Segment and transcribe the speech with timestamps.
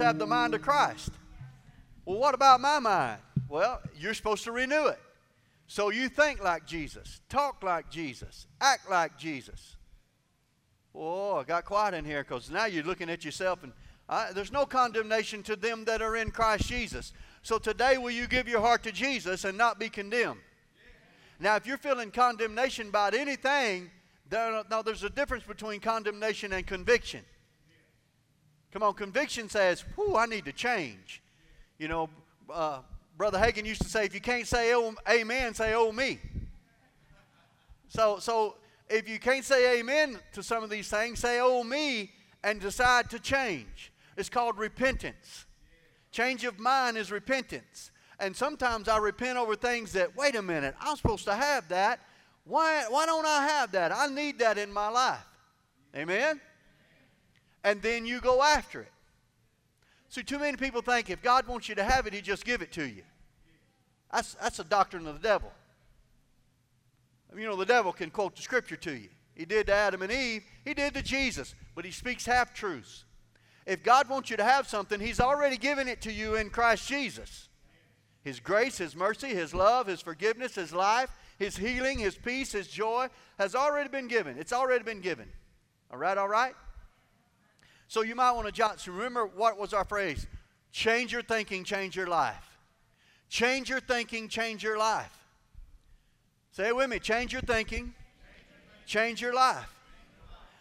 [0.00, 1.10] to have the mind of Christ.
[2.06, 3.20] Well, what about my mind?
[3.48, 4.98] Well, you're supposed to renew it.
[5.66, 9.76] So you think like Jesus, talk like Jesus, act like Jesus.
[10.94, 13.72] Oh, I got quiet in here because now you're looking at yourself and
[14.08, 17.12] uh, there's no condemnation to them that are in Christ Jesus.
[17.42, 20.40] So today, will you give your heart to Jesus and not be condemned?
[21.38, 23.90] Now, if you're feeling condemnation about anything,
[24.28, 27.20] there, there's a difference between condemnation and conviction.
[28.72, 31.22] Come on, conviction says, whew, I need to change.
[31.78, 32.10] You know,
[32.52, 32.80] uh,
[33.16, 36.18] Brother Hagin used to say, if you can't say oh, amen, say oh me.
[37.88, 38.56] So, so
[38.88, 42.12] if you can't say amen to some of these things, say oh me
[42.44, 43.92] and decide to change.
[44.16, 45.46] It's called repentance.
[46.12, 47.90] Change of mind is repentance.
[48.18, 52.00] And sometimes I repent over things that, wait a minute, I'm supposed to have that.
[52.44, 53.92] Why, why don't I have that?
[53.92, 55.24] I need that in my life.
[55.96, 56.40] Amen?
[57.62, 58.92] And then you go after it.
[60.08, 62.62] See, too many people think if God wants you to have it, He just give
[62.62, 63.02] it to you.
[64.12, 65.52] That's, that's a doctrine of the devil.
[67.36, 69.08] You know, the devil can quote the scripture to you.
[69.36, 73.04] He did to Adam and Eve, he did to Jesus, but he speaks half truths.
[73.66, 76.88] If God wants you to have something, He's already given it to you in Christ
[76.88, 77.48] Jesus.
[78.24, 82.66] His grace, His mercy, His love, His forgiveness, His life, His healing, His peace, His
[82.66, 83.08] joy
[83.38, 84.38] has already been given.
[84.38, 85.28] It's already been given.
[85.90, 86.54] All right, all right?
[87.90, 90.28] So you might want to jot, so remember what was our phrase?
[90.70, 92.56] Change your thinking, change your life.
[93.28, 95.12] Change your thinking, change your life.
[96.52, 97.00] Say it with me.
[97.00, 97.92] Change your thinking,
[98.86, 99.74] change your life.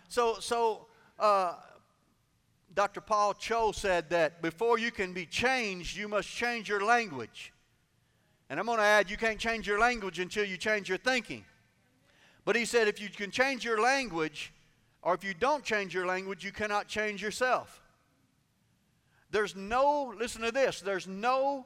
[0.07, 0.87] So, so
[1.19, 1.53] uh,
[2.73, 2.99] Dr.
[2.99, 7.53] Paul Cho said that before you can be changed, you must change your language.
[8.49, 11.45] And I'm going to add, you can't change your language until you change your thinking.
[12.43, 14.51] But he said if you can change your language,
[15.01, 17.81] or if you don't change your language, you cannot change yourself.
[19.31, 21.65] There's no, listen to this, there's no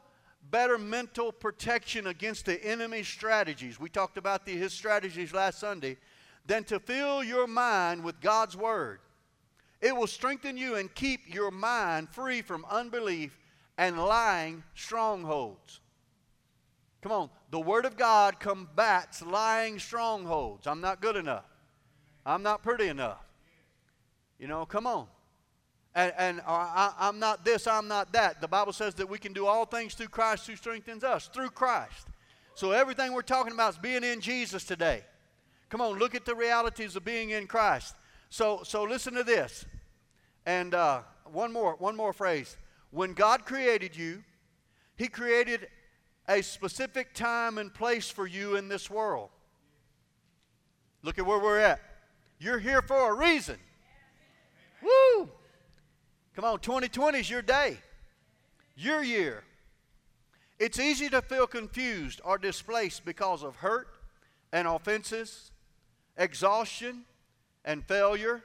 [0.51, 3.79] better mental protection against the enemy's strategies.
[3.79, 5.97] We talked about the, his strategies last Sunday,
[6.45, 8.99] than to fill your mind with God's Word.
[9.81, 13.37] It will strengthen you and keep your mind free from unbelief
[13.77, 15.79] and lying strongholds.
[17.01, 20.67] Come on, the Word of God combats lying strongholds.
[20.67, 21.45] I'm not good enough.
[22.25, 23.23] I'm not pretty enough.
[24.39, 25.07] You know, come on.
[25.95, 28.41] And, and I, I'm not this, I'm not that.
[28.41, 31.49] The Bible says that we can do all things through Christ who strengthens us, through
[31.49, 32.07] Christ.
[32.55, 35.03] So everything we're talking about is being in Jesus today.
[35.69, 37.95] Come on, look at the realities of being in Christ.
[38.29, 39.65] So, so listen to this.
[40.45, 42.57] And uh, one more, one more phrase.
[42.89, 44.23] When God created you,
[44.95, 45.67] He created
[46.27, 49.29] a specific time and place for you in this world.
[51.01, 51.81] Look at where we're at.
[52.43, 53.55] You're here for a reason.
[54.81, 55.29] Woo!
[56.35, 57.77] Come on, 2020 is your day,
[58.75, 59.45] your year.
[60.59, 63.87] It's easy to feel confused or displaced because of hurt
[64.51, 65.51] and offenses,
[66.17, 67.05] exhaustion
[67.63, 68.43] and failure,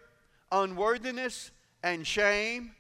[0.53, 1.51] unworthiness
[1.83, 2.71] and shame,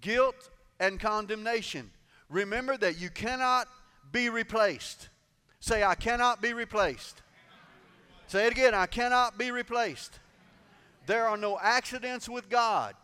[0.00, 1.92] guilt and condemnation.
[2.28, 3.68] Remember that you cannot
[4.10, 5.08] be replaced.
[5.60, 7.22] Say, I cannot be replaced.
[8.26, 10.18] Say it again, I cannot be replaced.
[11.06, 12.94] There are no accidents with God.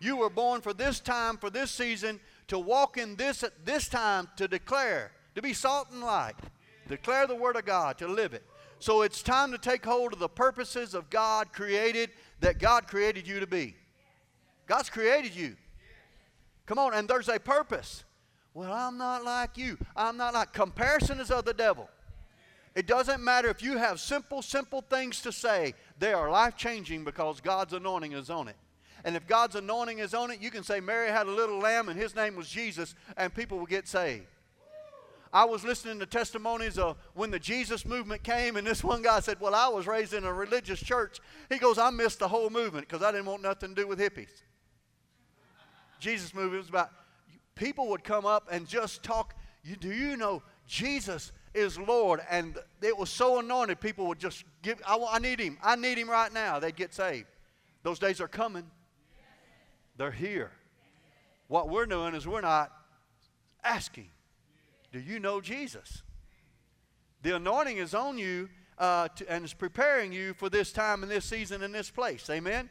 [0.00, 3.88] You were born for this time, for this season, to walk in this at this
[3.88, 6.34] time, to declare, to be salt and light,
[6.88, 8.42] declare the Word of God, to live it.
[8.78, 12.10] So it's time to take hold of the purposes of God created
[12.40, 13.76] that God created you to be.
[14.66, 15.56] God's created you.
[16.66, 18.04] Come on, and there's a purpose.
[18.52, 19.78] Well, I'm not like you.
[19.96, 20.52] I'm not like.
[20.52, 21.88] Comparison is of the devil.
[22.74, 27.04] It doesn't matter if you have simple, simple things to say, they are life changing
[27.04, 28.56] because God's anointing is on it.
[29.04, 31.88] And if God's anointing is on it, you can say, Mary had a little lamb
[31.88, 34.26] and his name was Jesus, and people will get saved.
[35.32, 39.18] I was listening to testimonies of when the Jesus movement came, and this one guy
[39.18, 41.18] said, Well, I was raised in a religious church.
[41.48, 43.98] He goes, I missed the whole movement because I didn't want nothing to do with
[43.98, 44.42] hippies.
[45.98, 46.90] Jesus movement was about
[47.56, 49.34] people would come up and just talk.
[49.80, 52.20] Do you know Jesus is Lord?
[52.28, 55.58] And it was so anointed, people would just give, I, I need him.
[55.62, 56.58] I need him right now.
[56.58, 57.26] They'd get saved.
[57.82, 58.64] Those days are coming,
[59.96, 60.50] they're here.
[61.48, 62.72] What we're doing is we're not
[63.62, 64.08] asking.
[64.92, 66.02] Do you know Jesus?
[67.22, 68.48] The anointing is on you
[68.78, 72.28] uh, to, and is preparing you for this time and this season and this place.
[72.30, 72.68] Amen?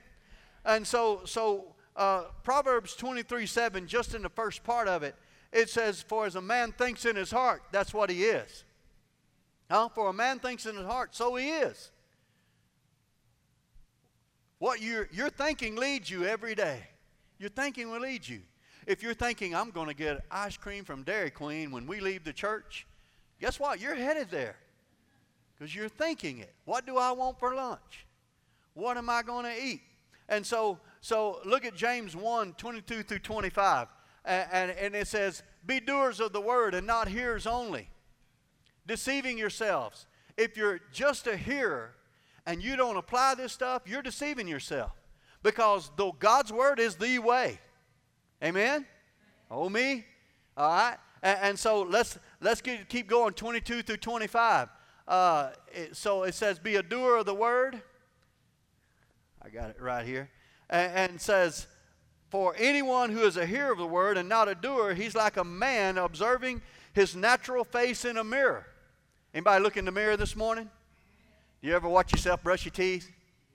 [0.65, 5.15] And so, so uh, Proverbs 23 7, just in the first part of it,
[5.51, 8.63] it says, For as a man thinks in his heart, that's what he is.
[9.69, 9.89] Huh?
[9.89, 11.92] For a man thinks in his heart, so he is.
[14.60, 16.83] What you're, your thinking leads you every day.
[17.38, 18.42] Your thinking will lead you.
[18.88, 22.24] If you're thinking, I'm going to get ice cream from Dairy Queen when we leave
[22.24, 22.88] the church,
[23.39, 23.81] guess what?
[23.81, 24.56] You're headed there
[25.54, 26.54] because you're thinking it.
[26.65, 28.06] What do I want for lunch?
[28.74, 29.81] What am I going to eat?
[30.30, 33.88] And so, so look at James 1 22 through 25.
[34.25, 37.89] And, and, and it says, Be doers of the word and not hearers only,
[38.85, 40.06] deceiving yourselves.
[40.38, 41.95] If you're just a hearer
[42.45, 44.91] and you don't apply this stuff, you're deceiving yourself.
[45.41, 47.59] Because though God's word is the way.
[48.44, 48.85] Amen?
[49.51, 50.06] Oh me?
[50.57, 50.97] All right?
[51.21, 54.69] And, and so let's let's get, keep going 22 through 25.
[55.07, 57.81] Uh, it, so it says, Be a doer of the word.
[59.41, 60.29] I got it right here.
[60.69, 61.68] And, and says,
[62.29, 65.38] For anyone who is a hearer of the word and not a doer, he's like
[65.38, 66.62] a man observing
[66.94, 68.65] his natural face in a mirror.
[69.33, 70.69] Anybody look in the mirror this morning?
[71.59, 73.09] You ever watch yourself brush your teeth?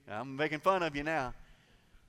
[0.09, 1.33] I'm making fun of you now.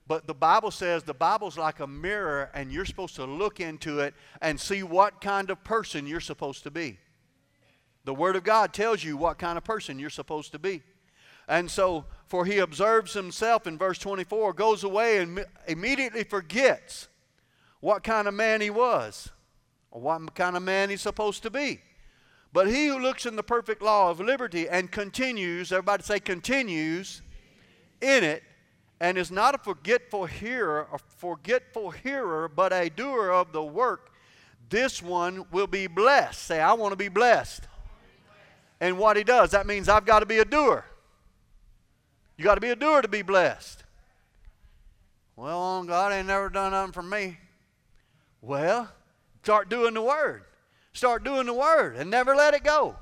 [0.09, 4.01] But the Bible says the Bible's like a mirror, and you're supposed to look into
[4.01, 6.99] it and see what kind of person you're supposed to be.
[8.05, 10.83] The Word of God tells you what kind of person you're supposed to be.
[11.47, 17.07] And so, for he observes himself in verse 24, goes away and immediately forgets
[17.79, 19.29] what kind of man he was
[19.93, 21.81] or what kind of man he's supposed to be.
[22.53, 27.23] But he who looks in the perfect law of liberty and continues, everybody say continues,
[28.01, 28.43] in it,
[29.01, 34.13] and is not a forgetful hearer, a forgetful hearer, but a doer of the work,
[34.69, 36.43] this one will be blessed.
[36.43, 37.65] Say, I want to be blessed.
[38.81, 40.85] And what he does, that means I've got to be a doer.
[42.37, 43.85] You got to be a doer to be blessed.
[45.37, 47.39] Well, God ain't never done nothing for me.
[48.43, 48.91] Well,
[49.43, 50.45] start doing the word.
[50.93, 52.97] Start doing the word and never let it go.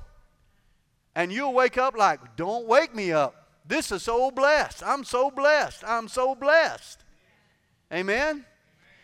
[1.15, 3.49] And you'll wake up like, don't wake me up.
[3.65, 4.83] This is so blessed.
[4.85, 5.83] I'm so blessed.
[5.85, 7.03] I'm so blessed.
[7.91, 8.45] Amen?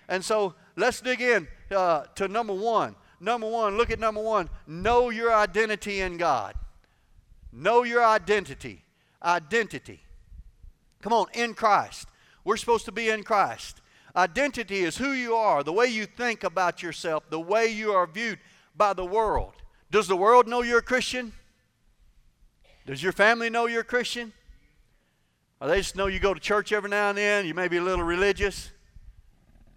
[0.08, 2.96] And so let's dig in uh, to number one.
[3.20, 4.50] Number one, look at number one.
[4.68, 6.56] Know your identity in God.
[7.52, 8.84] Know your identity.
[9.24, 10.02] Identity.
[11.02, 12.08] Come on, in Christ.
[12.44, 13.82] We're supposed to be in Christ.
[14.16, 18.08] Identity is who you are, the way you think about yourself, the way you are
[18.08, 18.40] viewed
[18.78, 19.54] by the world.
[19.92, 21.34] Does the world know you're a Christian?
[22.86, 24.34] Does your family know you're a Christian?
[25.60, 27.78] Or they just know you go to church every now and then, you may be
[27.78, 28.72] a little religious?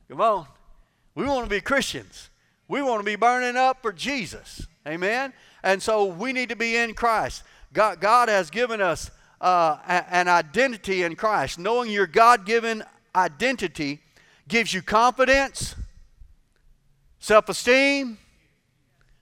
[0.09, 0.47] Come on.
[1.15, 2.31] We want to be Christians.
[2.67, 4.67] We want to be burning up for Jesus.
[4.87, 5.33] Amen?
[5.62, 7.43] And so we need to be in Christ.
[7.73, 9.11] God, God has given us
[9.41, 11.59] uh, an identity in Christ.
[11.59, 12.83] Knowing your God given
[13.15, 14.01] identity
[14.49, 15.75] gives you confidence,
[17.19, 18.19] self esteem,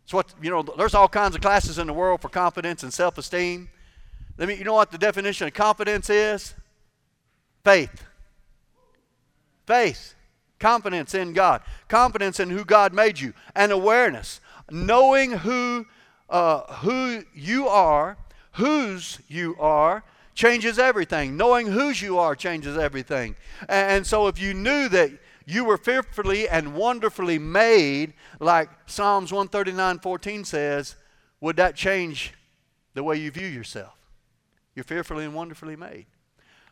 [0.06, 2.94] it's what, you know, there's all kinds of classes in the world for confidence and
[2.94, 3.68] self esteem.
[4.38, 6.54] Let me, you know what the definition of confidence is?
[7.64, 8.04] Faith.
[9.66, 10.14] Faith.
[10.60, 11.60] Confidence in God.
[11.88, 13.34] Confidence in who God made you.
[13.56, 14.40] And awareness.
[14.70, 15.86] Knowing who,
[16.30, 18.16] uh, who you are,
[18.52, 20.04] whose you are,
[20.36, 21.36] changes everything.
[21.36, 23.34] Knowing whose you are changes everything.
[23.68, 25.10] And so if you knew that
[25.46, 30.96] you were fearfully and wonderfully made, like Psalms 139 14 says.
[31.40, 32.32] Would that change
[32.94, 33.94] the way you view yourself?
[34.74, 36.06] You're fearfully and wonderfully made.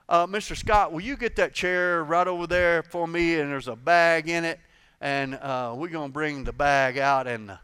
[0.08, 0.56] Uh, Mr.
[0.56, 3.38] Scott, will you get that chair right over there for me?
[3.38, 4.58] And there's a bag in it,
[5.00, 7.56] and uh, we're gonna bring the bag out, and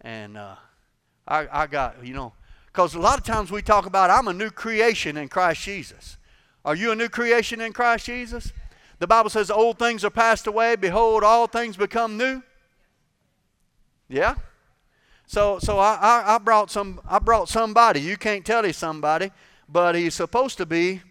[0.00, 0.54] and uh,
[1.26, 2.32] I, I got you know,
[2.66, 6.16] because a lot of times we talk about I'm a new creation in Christ Jesus.
[6.64, 8.52] Are you a new creation in Christ Jesus?
[9.02, 10.76] The Bible says, Old things are passed away.
[10.76, 12.40] Behold, all things become new.
[14.08, 14.36] Yeah?
[15.26, 18.00] So, so I, I, I, brought some, I brought somebody.
[18.00, 19.32] You can't tell he's somebody,
[19.68, 21.02] but he's supposed to be.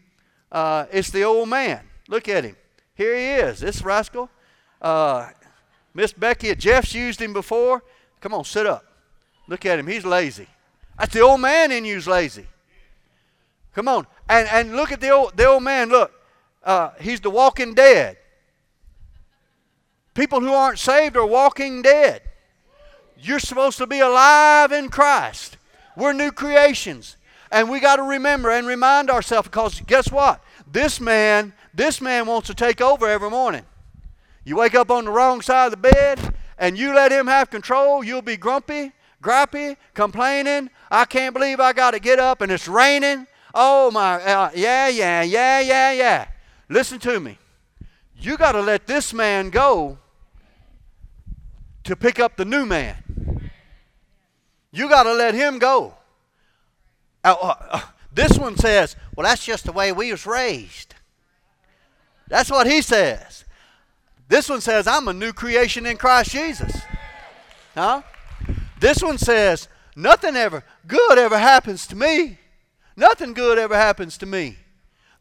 [0.49, 1.81] Uh, it's the old man.
[2.07, 2.55] Look at him.
[2.95, 3.59] Here he is.
[3.59, 4.29] This rascal.
[4.81, 5.27] Uh,
[5.93, 7.83] Miss Becky, Jeff's used him before.
[8.21, 8.85] Come on, sit up.
[9.49, 9.87] Look at him.
[9.87, 10.47] He's lazy.
[10.97, 12.47] That's the old man in you's lazy.
[13.75, 14.07] Come on.
[14.29, 15.89] And, and look at the old, the old man.
[15.89, 16.20] Look
[16.63, 18.17] uh, he's the walking dead.
[20.13, 22.21] People who aren't saved are walking dead.
[23.17, 25.57] You're supposed to be alive in Christ.
[25.95, 27.17] We're new creations.
[27.51, 30.41] And we got to remember and remind ourselves because guess what?
[30.71, 33.65] This man, this man wants to take over every morning.
[34.43, 37.49] You wake up on the wrong side of the bed and you let him have
[37.49, 38.91] control, you'll be grumpy,
[39.21, 40.69] grumpy, complaining.
[40.89, 43.27] I can't believe I got to get up and it's raining.
[43.53, 46.27] Oh my, uh, yeah, yeah, yeah, yeah, yeah.
[46.71, 47.37] Listen to me.
[48.15, 49.97] You got to let this man go
[51.83, 53.51] to pick up the new man.
[54.71, 55.93] You got to let him go.
[57.23, 57.81] Uh, uh, uh,
[58.13, 60.95] this one says, Well, that's just the way we was raised.
[62.29, 63.43] That's what he says.
[64.29, 66.73] This one says, I'm a new creation in Christ Jesus.
[67.75, 68.01] Huh?
[68.79, 72.39] This one says, nothing ever good ever happens to me.
[72.95, 74.57] Nothing good ever happens to me.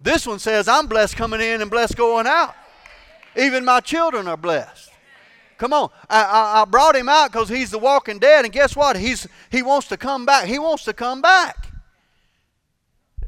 [0.01, 2.55] This one says, I'm blessed coming in and blessed going out.
[3.37, 4.91] Even my children are blessed.
[5.59, 5.91] Come on.
[6.09, 8.97] I, I, I brought him out because he's the walking dead, and guess what?
[8.97, 10.47] He's, he wants to come back.
[10.47, 11.69] He wants to come back.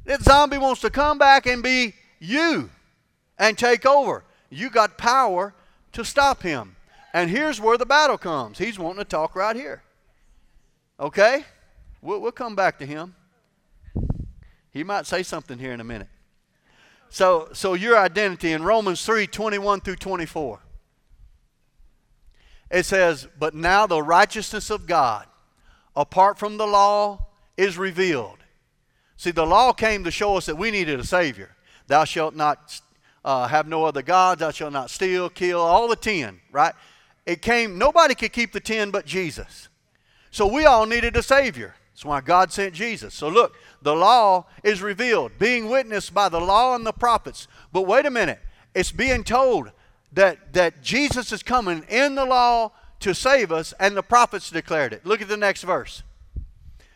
[0.07, 2.71] That zombie wants to come back and be you
[3.39, 4.25] and take over.
[4.49, 5.55] You got power
[5.93, 6.77] to stop him.
[7.13, 8.59] And here's where the battle comes.
[8.59, 9.83] He's wanting to talk right here.
[10.99, 11.45] Okay?
[12.01, 13.15] We'll, we'll come back to him.
[14.71, 16.09] He might say something here in a minute.
[17.13, 20.61] So, so your identity in Romans 3 21 through 24.
[22.71, 25.27] It says, But now the righteousness of God,
[25.95, 27.27] apart from the law,
[27.59, 28.39] is revealed.
[29.19, 31.55] See, the law came to show us that we needed a Savior.
[31.87, 32.81] Thou shalt not
[33.27, 36.73] uh, have no other gods, thou shalt not steal, kill, all the ten, right?
[37.27, 39.69] It came, nobody could keep the ten but Jesus.
[40.31, 41.75] So we all needed a Savior.
[41.93, 43.15] That's why God sent Jesus.
[43.15, 47.49] So look, the law is revealed, being witnessed by the law and the prophets.
[47.73, 48.41] But wait a minute,
[48.75, 49.71] it's being told
[50.13, 54.93] that, that Jesus is coming in the law to save us, and the prophets declared
[54.93, 55.05] it.
[55.05, 56.03] Look at the next verse.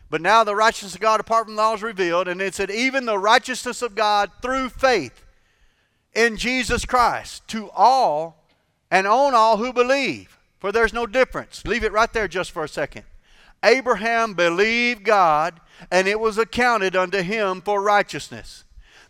[0.09, 2.71] But now the righteousness of God apart from the law is revealed, and it said,
[2.71, 5.25] even the righteousness of God through faith
[6.13, 8.45] in Jesus Christ to all
[8.89, 10.39] and on all who believe.
[10.59, 11.63] For there's no difference.
[11.65, 13.03] Leave it right there just for a second.
[13.63, 15.59] Abraham believed God,
[15.91, 18.63] and it was accounted unto him for righteousness.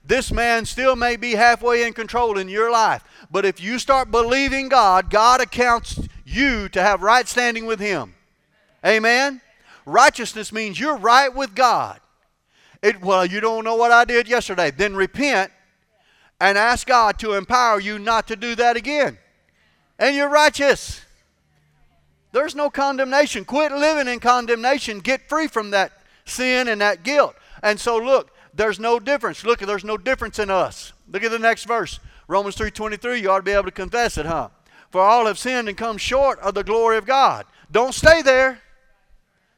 [0.03, 4.09] This man still may be halfway in control in your life, but if you start
[4.09, 8.15] believing God, God accounts you to have right standing with him.
[8.85, 9.41] Amen?
[9.85, 11.99] Righteousness means you're right with God.
[12.81, 14.71] It, well, you don't know what I did yesterday.
[14.71, 15.51] Then repent
[16.39, 19.17] and ask God to empower you not to do that again.
[19.97, 21.01] And you're righteous.
[22.37, 23.45] There's no condemnation.
[23.45, 24.99] Quit living in condemnation.
[24.99, 25.91] Get free from that
[26.23, 27.35] sin and that guilt.
[27.63, 29.43] And so look, there's no difference.
[29.43, 30.93] Look, there's no difference in us.
[31.11, 31.99] Look at the next verse.
[32.27, 34.49] Romans 3:23, you ought to be able to confess it, huh?
[34.91, 37.47] For all have sinned and come short of the glory of God.
[37.71, 38.61] Don't stay there.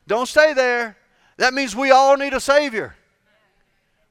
[0.08, 0.96] Don't stay there.
[1.36, 2.96] That means we all need a savior.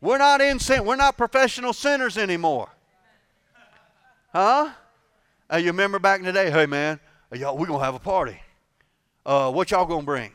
[0.03, 0.85] We're not in sin.
[0.85, 2.69] We're not professional sinners anymore.
[4.31, 4.73] Huh?
[5.51, 7.01] Uh, you remember back in the day, hey man,
[7.33, 8.39] y'all, we're gonna have a party.
[9.29, 10.33] Uh, what y'all gonna bring?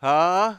[0.00, 0.54] Huh?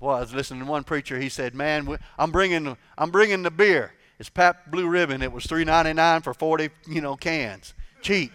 [0.00, 1.20] Well, I was listening to one preacher.
[1.20, 3.92] He said, "Man, I'm bringing, I'm bringing the beer.
[4.18, 5.20] It's Pabst Blue Ribbon.
[5.20, 7.74] It was three ninety nine for forty, you know, cans.
[8.00, 8.32] Cheap.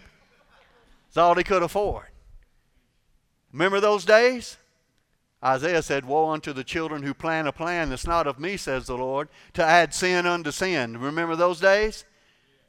[1.08, 2.06] It's all they could afford.
[3.52, 4.56] Remember those days?
[5.44, 8.86] Isaiah said, Woe unto the children who plan a plan that's not of me, says
[8.86, 10.98] the Lord, to add sin unto sin.
[10.98, 12.04] Remember those days?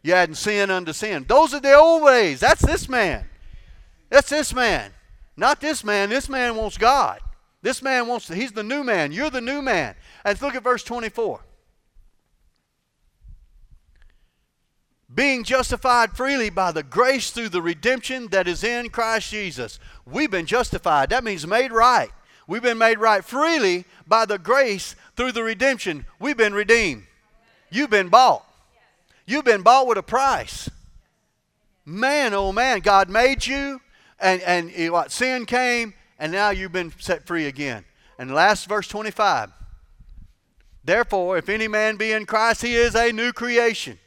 [0.01, 1.25] You adding sin unto sin.
[1.27, 2.39] Those are the old ways.
[2.39, 3.29] That's this man.
[4.15, 4.93] That's this man.
[5.35, 6.09] Not this man.
[6.09, 7.19] This man wants God.
[7.61, 9.11] This man wants, to, he's the new man.
[9.11, 9.93] You're the new man.
[10.23, 11.41] And look at verse 24.
[15.13, 19.79] Being justified freely by the grace through the redemption that is in Christ Jesus.
[20.05, 21.09] We've been justified.
[21.09, 22.11] That means made right.
[22.47, 26.05] We've been made right freely by the grace through the redemption.
[26.21, 27.03] We've been redeemed.
[27.69, 28.45] You've been bought.
[29.25, 30.69] You've been bought with a price.
[31.83, 33.81] Man, oh man, God made you,
[34.19, 37.85] and, and what sin came, and now you've been set free again.
[38.17, 39.51] And last verse 25.
[40.83, 43.99] Therefore, if any man be in Christ, he is a new creation.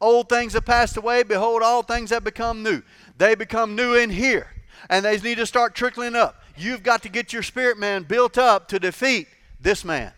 [0.00, 1.22] Old things have passed away.
[1.22, 2.82] Behold, all things have become new.
[3.16, 4.48] They become new in here.
[4.90, 6.42] And they need to start trickling up.
[6.56, 9.28] You've got to get your spirit man built up to defeat
[9.60, 10.12] this man.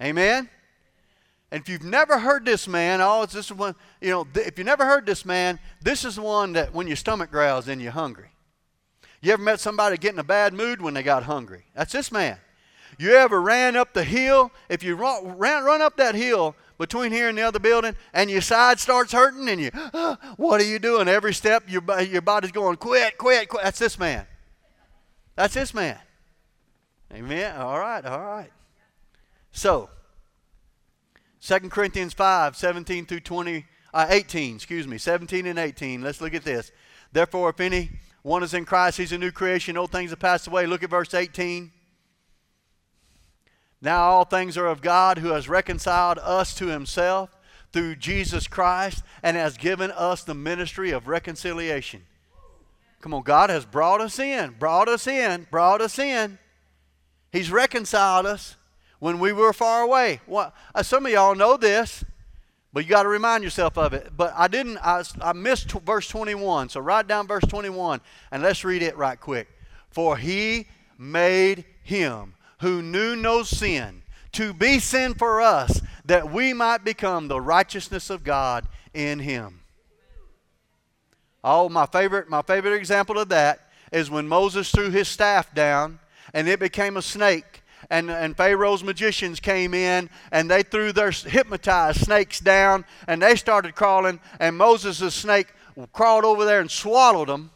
[0.00, 0.48] Amen?
[1.50, 4.46] And if you've never heard this man, oh, it's this is one, you know, th-
[4.46, 7.68] if you never heard this man, this is the one that when your stomach growls
[7.68, 8.30] and you're hungry.
[9.24, 11.64] You ever met somebody get in a bad mood when they got hungry?
[11.74, 12.36] That's this man.
[12.98, 14.52] You ever ran up the hill?
[14.68, 18.30] If you run, ran, run up that hill between here and the other building and
[18.30, 19.70] your side starts hurting and you,
[20.36, 21.08] what are you doing?
[21.08, 23.64] Every step your, your body's going, quit, quit, quit.
[23.64, 24.26] That's this man.
[25.36, 25.98] That's this man.
[27.10, 27.56] Amen.
[27.56, 28.50] All right, all right.
[29.52, 29.88] So,
[31.40, 33.64] 2 Corinthians 5, 17 through 20,
[33.94, 36.02] uh, 18, excuse me, 17 and 18.
[36.02, 36.72] Let's look at this.
[37.10, 37.90] Therefore, if any
[38.24, 39.76] one is in Christ, he's a new creation.
[39.76, 40.64] Old things have passed away.
[40.64, 41.70] Look at verse 18.
[43.82, 47.36] Now all things are of God who has reconciled us to himself
[47.70, 52.06] through Jesus Christ and has given us the ministry of reconciliation.
[53.02, 56.38] Come on, God has brought us in, brought us in, brought us in.
[57.30, 58.56] He's reconciled us
[59.00, 60.22] when we were far away.
[60.26, 62.04] Well, uh, some of y'all know this,
[62.74, 64.10] But you got to remind yourself of it.
[64.16, 66.70] But I didn't, I, I missed t- verse 21.
[66.70, 68.00] So write down verse 21
[68.32, 69.48] and let's read it right quick.
[69.90, 70.66] For he
[70.98, 74.02] made him who knew no sin
[74.32, 79.60] to be sin for us that we might become the righteousness of God in him.
[81.44, 86.00] Oh, my favorite, my favorite example of that is when Moses threw his staff down
[86.32, 87.53] and it became a snake
[87.94, 93.36] and, and Pharaoh's magicians came in and they threw their hypnotized snakes down and they
[93.36, 95.46] started crawling, and Moses' snake
[95.92, 97.52] crawled over there and swallowed them.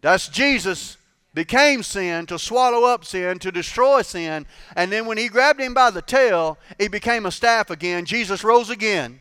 [0.00, 0.96] That's Jesus
[1.34, 4.46] became sin to swallow up sin, to destroy sin.
[4.76, 8.04] And then when he grabbed him by the tail, he became a staff again.
[8.04, 9.20] Jesus rose again,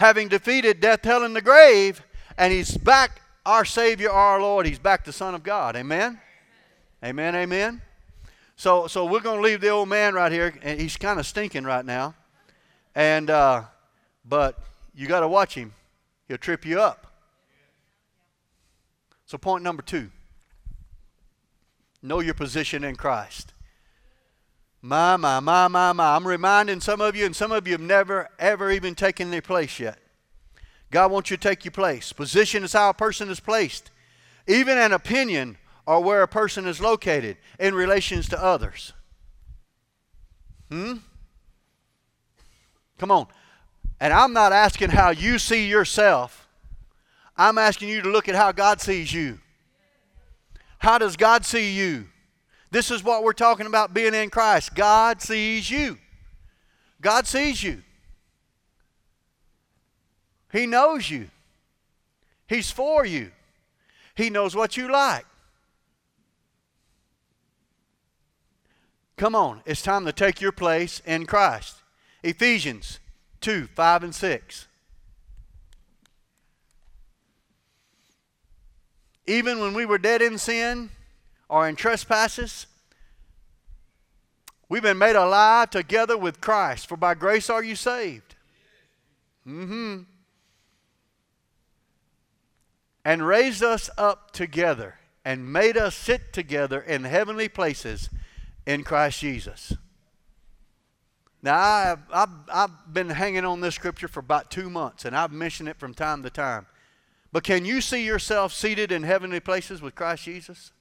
[0.00, 2.02] having defeated death, hell, and the grave,
[2.36, 4.66] and he's back our Savior, our Lord.
[4.66, 5.76] He's back the Son of God.
[5.76, 6.20] Amen?
[7.04, 7.82] Amen, amen.
[8.58, 11.26] So, so we're going to leave the old man right here, and he's kind of
[11.26, 12.16] stinking right now.
[12.92, 13.62] And, uh,
[14.24, 14.58] but
[14.96, 15.74] you got to watch him.
[16.26, 17.06] He'll trip you up.
[19.26, 20.10] So, point number two
[22.02, 23.54] know your position in Christ.
[24.82, 26.16] My, my, my, my, my.
[26.16, 29.40] I'm reminding some of you, and some of you have never, ever even taken their
[29.40, 29.98] place yet.
[30.90, 32.12] God wants you to take your place.
[32.12, 33.92] Position is how a person is placed.
[34.48, 35.58] Even an opinion
[35.88, 38.92] or where a person is located in relations to others.
[40.70, 40.96] Hmm?
[42.98, 43.26] Come on.
[43.98, 46.46] And I'm not asking how you see yourself.
[47.38, 49.38] I'm asking you to look at how God sees you.
[50.78, 52.08] How does God see you?
[52.70, 54.74] This is what we're talking about being in Christ.
[54.74, 55.96] God sees you.
[57.00, 57.82] God sees you.
[60.52, 61.30] He knows you.
[62.46, 63.30] He's for you.
[64.14, 65.24] He knows what you like.
[69.18, 71.82] Come on, it's time to take your place in Christ.
[72.22, 73.00] Ephesians
[73.40, 74.66] 2 5 and 6.
[79.26, 80.90] Even when we were dead in sin
[81.48, 82.68] or in trespasses,
[84.68, 86.86] we've been made alive together with Christ.
[86.86, 88.36] For by grace are you saved.
[89.44, 90.02] Mm-hmm.
[93.04, 98.10] And raised us up together and made us sit together in heavenly places
[98.68, 99.72] in Christ Jesus.
[101.42, 105.32] Now, I've, I've, I've been hanging on this scripture for about two months, and I've
[105.32, 106.66] mentioned it from time to time.
[107.32, 110.72] But can you see yourself seated in heavenly places with Christ Jesus?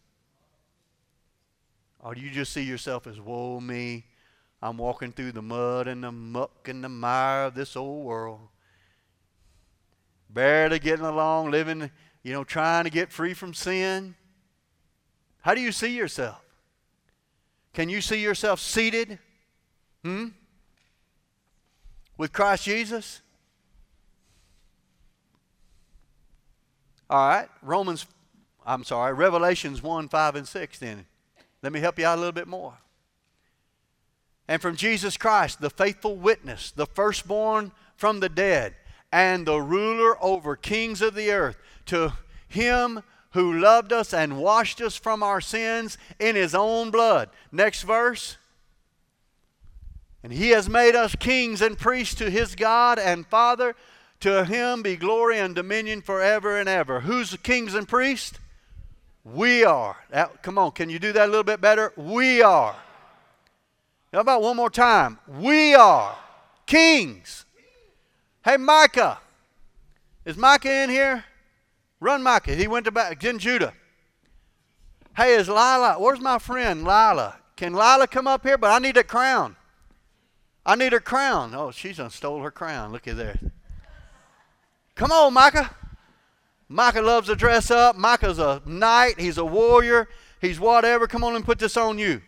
[2.01, 4.03] Or do you just see yourself as, woe me,
[4.61, 8.49] I'm walking through the mud and the muck and the mire of this old world,
[10.29, 11.89] barely getting along, living,
[12.21, 14.15] you know, trying to get free from sin?
[15.39, 16.46] How do you see yourself?
[17.77, 19.19] Can you see yourself seated?
[20.03, 20.29] Hmm?
[22.17, 23.21] With Christ Jesus?
[27.07, 28.07] All right, Romans,
[28.65, 31.05] I'm sorry, Revelations 1, 5, and 6 then.
[31.61, 32.73] Let me help you out a little bit more.
[34.47, 38.73] And from Jesus Christ, the faithful witness, the firstborn from the dead,
[39.11, 42.13] and the ruler over kings of the earth, to
[42.47, 47.29] him who loved us and washed us from our sins in his own blood.
[47.51, 48.37] Next verse.
[50.23, 53.75] And he has made us kings and priests to his God and Father.
[54.21, 57.01] To him be glory and dominion forever and ever.
[57.01, 58.39] Who's the kings and priests?
[59.23, 59.97] We are.
[60.09, 61.93] That, come on, can you do that a little bit better?
[61.95, 62.75] We are.
[64.11, 65.19] How about one more time?
[65.27, 66.17] We are
[66.65, 67.45] kings.
[68.43, 69.19] Hey, Micah.
[70.25, 71.23] Is Micah in here?
[71.99, 72.55] Run, Micah.
[72.55, 73.73] He went to back in Judah.
[75.15, 75.95] Hey, is Lila?
[75.99, 77.37] Where's my friend Lila?
[77.55, 78.57] Can Lila come up here?
[78.57, 79.55] But I need a crown.
[80.65, 81.55] I need her crown.
[81.55, 82.91] Oh, she's done stole her crown.
[82.91, 83.39] Look at there.
[84.95, 85.71] Come on, Micah.
[86.69, 87.95] Micah loves to dress up.
[87.95, 89.19] Micah's a knight.
[89.19, 90.09] He's a warrior.
[90.41, 91.07] He's whatever.
[91.07, 92.21] Come on and put this on you.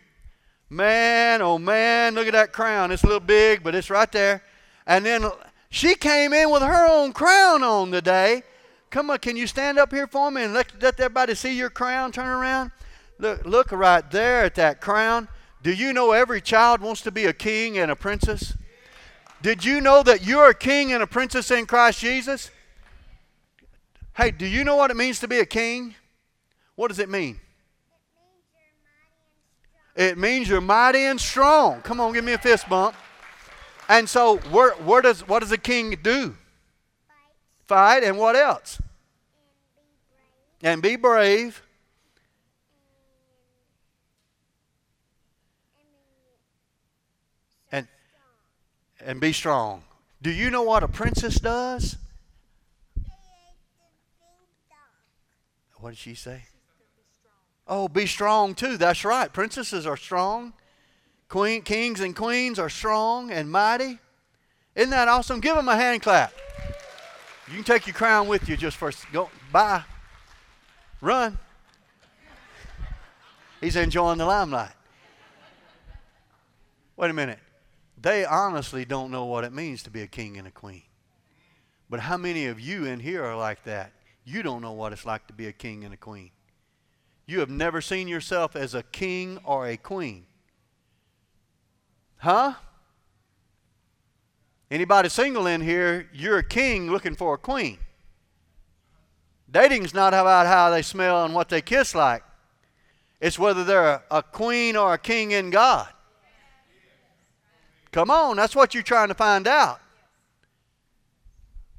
[0.68, 2.92] Man, oh man, look at that crown.
[2.92, 4.42] It's a little big, but it's right there.
[4.86, 5.26] And then
[5.68, 8.44] she came in with her own crown on today.
[8.90, 11.70] Come on, can you stand up here for me and let, let everybody see your
[11.70, 12.10] crown?
[12.10, 12.72] Turn around.
[13.18, 15.28] Look, look right there at that crown.
[15.62, 18.56] Do you know every child wants to be a king and a princess?
[19.42, 22.50] Did you know that you're a king and a princess in Christ Jesus?
[24.16, 25.94] Hey, do you know what it means to be a king?
[26.74, 27.40] What does it mean?
[29.94, 31.82] It means you're mighty and strong.
[31.82, 32.96] Come on, give me a fist bump.
[33.88, 36.36] And so, where, where does what does a king do?
[37.70, 38.82] Fight, and what else?
[40.60, 41.62] And be brave.
[47.70, 47.86] And,
[48.98, 49.84] and be strong.
[50.20, 51.96] Do you know what a princess does?
[55.76, 56.46] What did she say?
[57.68, 58.78] Oh, be strong too.
[58.78, 59.32] That's right.
[59.32, 60.54] Princesses are strong.
[61.28, 64.00] Queen, kings and queens are strong and mighty.
[64.74, 65.38] Isn't that awesome?
[65.38, 66.32] Give them a hand clap.
[67.50, 69.28] You can take your crown with you just for go.
[69.50, 69.82] Bye.
[71.00, 71.36] Run.
[73.60, 74.70] He's enjoying the limelight.
[76.96, 77.40] Wait a minute.
[78.00, 80.82] They honestly don't know what it means to be a king and a queen.
[81.90, 83.92] But how many of you in here are like that?
[84.24, 86.30] You don't know what it's like to be a king and a queen.
[87.26, 90.26] You have never seen yourself as a king or a queen.
[92.18, 92.54] Huh?
[94.70, 97.78] Anybody single in here, you're a king looking for a queen.
[99.50, 102.22] Dating's not about how they smell and what they kiss like.
[103.20, 105.88] It's whether they're a, queen or a king in God.
[107.90, 109.80] Come on, that's what you're trying to find out.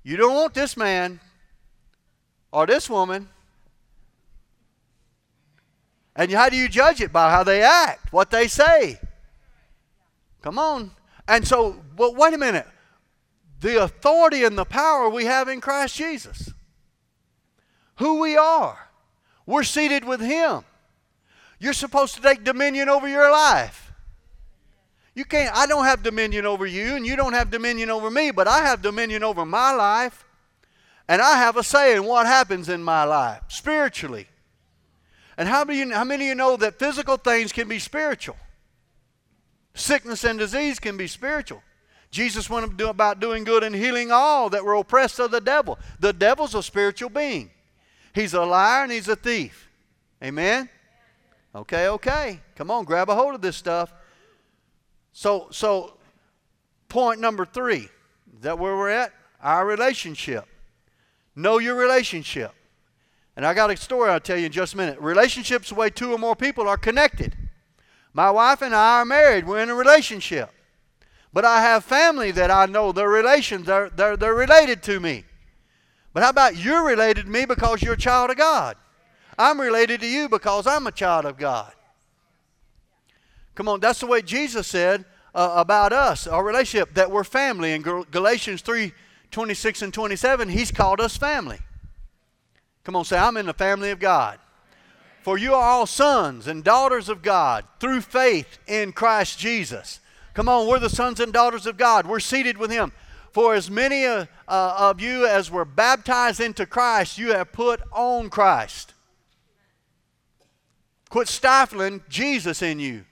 [0.03, 1.21] You don't want this man
[2.51, 3.29] or this woman.
[6.15, 7.13] And how do you judge it?
[7.13, 8.99] By how they act, what they say.
[10.41, 10.91] Come on.
[11.27, 12.67] And so, but wait a minute.
[13.61, 16.51] The authority and the power we have in Christ Jesus.
[17.97, 18.89] Who we are.
[19.45, 20.63] We're seated with Him.
[21.59, 23.93] You're supposed to take dominion over your life.
[25.13, 28.31] You can't, I don't have dominion over you, and you don't have dominion over me,
[28.31, 30.25] but I have dominion over my life.
[31.07, 34.27] And I have a say in what happens in my life spiritually.
[35.37, 38.37] And how many, how many of you know that physical things can be spiritual?
[39.73, 41.61] Sickness and disease can be spiritual.
[42.11, 45.79] Jesus went about doing good and healing all that were oppressed of the devil.
[45.99, 47.49] The devil's a spiritual being.
[48.13, 49.69] He's a liar and he's a thief.
[50.21, 50.69] Amen?
[51.55, 52.41] Okay, okay.
[52.55, 53.93] Come on, grab a hold of this stuff.
[55.13, 55.97] So, so
[56.89, 57.89] point number three,
[58.35, 59.13] is that where we're at?
[59.41, 60.45] Our relationship.
[61.35, 62.53] Know your relationship.
[63.37, 64.99] And I got a story I'll tell you in just a minute.
[64.99, 67.35] Relationships, the way two or more people are connected.
[68.13, 69.47] My wife and I are married.
[69.47, 70.51] We're in a relationship.
[71.33, 75.23] But I have family that I know their relations, they're, they're, they're related to me.
[76.13, 78.75] But how about you're related to me because you're a child of God?
[79.37, 81.71] I'm related to you because I'm a child of God.
[83.55, 87.71] Come on, that's the way Jesus said uh, about us, our relationship, that we're family.
[87.73, 88.93] In Galatians 3
[89.31, 91.59] 26 and 27, He's called us family.
[92.83, 94.39] Come on, say, I'm in the family of God.
[95.21, 100.00] For you are all sons and daughters of God through faith in Christ Jesus.
[100.33, 102.05] Come on, we're the sons and daughters of God.
[102.07, 102.91] We're seated with Him.
[103.31, 107.81] For as many uh, uh, of you as were baptized into Christ, you have put
[107.91, 108.93] on Christ.
[111.09, 113.05] Quit stifling Jesus in you.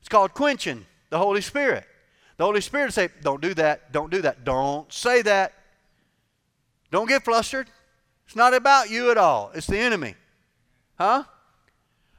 [0.00, 1.84] It's called quenching the Holy Spirit.
[2.36, 5.52] The Holy Spirit say, Don't do that, don't do that, don't say that.
[6.90, 7.68] Don't get flustered.
[8.26, 10.14] It's not about you at all, it's the enemy.
[10.98, 11.24] Huh?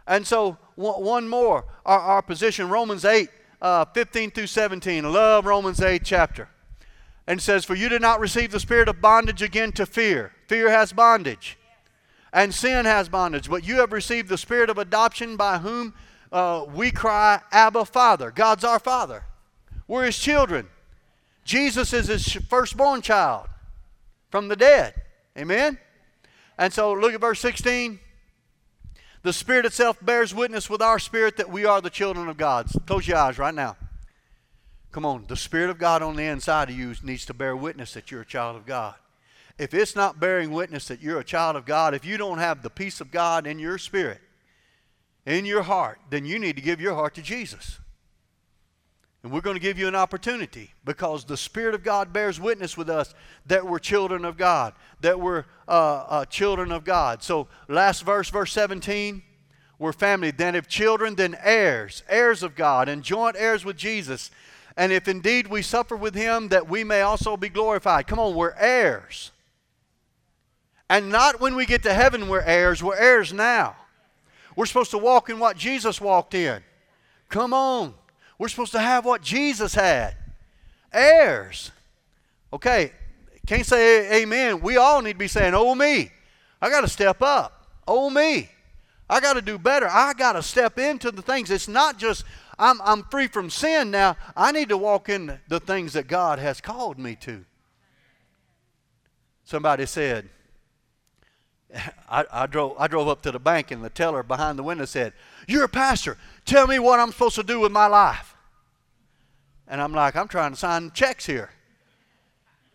[0.07, 3.29] And so, one more, our, our position, Romans 8,
[3.61, 5.05] uh, 15 through 17.
[5.05, 6.49] I love Romans 8 chapter.
[7.25, 10.31] And says, For you did not receive the spirit of bondage again to fear.
[10.47, 11.57] Fear has bondage.
[12.31, 13.49] And sin has bondage.
[13.49, 15.93] But you have received the spirit of adoption by whom
[16.31, 18.31] uh, we cry, Abba, Father.
[18.31, 19.25] God's our Father.
[19.87, 20.67] We're His children.
[21.43, 23.47] Jesus is His firstborn child
[24.29, 24.93] from the dead.
[25.37, 25.77] Amen?
[26.57, 27.99] And so look at verse 16.
[29.23, 32.67] The Spirit itself bears witness with our spirit that we are the children of God.
[32.85, 33.75] Close your eyes right now.
[34.91, 37.93] Come on, the Spirit of God on the inside of you needs to bear witness
[37.93, 38.95] that you're a child of God.
[39.57, 42.61] If it's not bearing witness that you're a child of God, if you don't have
[42.61, 44.21] the peace of God in your spirit,
[45.25, 47.79] in your heart, then you need to give your heart to Jesus.
[49.23, 52.77] And we're going to give you an opportunity because the Spirit of God bears witness
[52.77, 53.13] with us
[53.47, 57.23] that we're children of God, that we're uh, uh, children of God.
[57.23, 59.23] So, last verse, verse 17,
[59.79, 60.31] we're family.
[60.31, 64.31] Then, if children, then heirs, heirs of God, and joint heirs with Jesus.
[64.77, 68.05] And if indeed we suffer with him, that we may also be glorified.
[68.05, 69.31] Come on, we're heirs.
[70.89, 73.75] And not when we get to heaven, we're heirs, we're heirs now.
[74.55, 76.63] We're supposed to walk in what Jesus walked in.
[77.29, 77.93] Come on.
[78.37, 80.15] We're supposed to have what Jesus had
[80.93, 81.71] heirs.
[82.53, 82.91] Okay,
[83.45, 84.61] can't say amen.
[84.61, 86.11] We all need to be saying, Oh, me.
[86.61, 87.67] I got to step up.
[87.87, 88.49] Oh, me.
[89.09, 89.87] I got to do better.
[89.87, 91.49] I got to step into the things.
[91.49, 92.25] It's not just
[92.59, 94.17] I'm, I'm free from sin now.
[94.35, 97.45] I need to walk in the things that God has called me to.
[99.45, 100.29] Somebody said,
[102.09, 104.85] I, I, drove, I drove up to the bank and the teller behind the window
[104.85, 105.13] said,
[105.47, 106.17] You're a pastor.
[106.45, 108.35] Tell me what I'm supposed to do with my life.
[109.67, 111.49] And I'm like, I'm trying to sign checks here.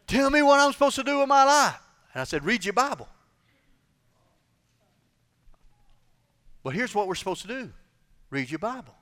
[0.06, 1.80] Tell me what I'm supposed to do with my life.
[2.12, 3.08] And I said, Read your Bible.
[6.62, 7.72] But here's what we're supposed to do
[8.30, 8.94] read your Bible.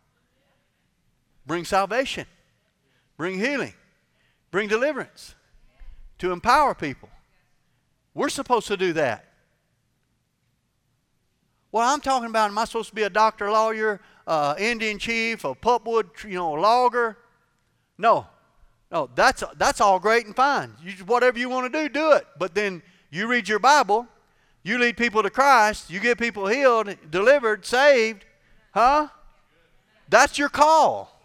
[1.47, 2.27] Bring salvation,
[3.17, 3.75] bring healing,
[4.51, 5.35] bring deliverance,
[6.19, 7.09] to empower people.
[8.15, 9.25] We're supposed to do that.
[11.73, 15.45] Well, I'm talking about, am I supposed to be a doctor, lawyer, uh, Indian chief,
[15.45, 17.17] a pulpwood, you know, logger?
[17.97, 18.27] No.
[18.91, 20.73] No, that's, that's all great and fine.
[20.83, 22.27] You, whatever you want to do, do it.
[22.39, 24.09] But then you read your Bible,
[24.65, 28.25] you lead people to Christ, you get people healed, delivered, saved,
[28.73, 29.09] huh?
[30.09, 31.17] That's your call.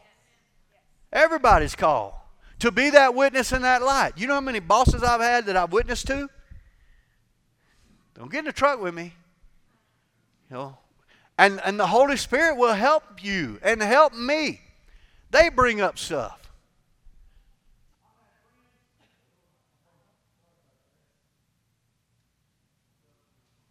[1.12, 2.29] Everybody's call
[2.60, 4.13] to be that witness in that light.
[4.15, 6.29] You know how many bosses I've had that I've witnessed to?
[8.13, 9.13] Don't get in the truck with me.
[10.49, 10.77] You know,
[11.38, 14.62] and, and the Holy Spirit will help you and help me.
[15.31, 16.39] They bring up stuff.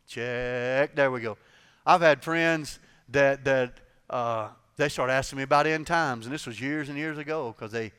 [0.06, 0.94] Check.
[0.94, 1.37] There we go.
[1.84, 6.46] I've had friends that that uh, they start asking me about end times, and this
[6.46, 7.92] was years and years ago because they,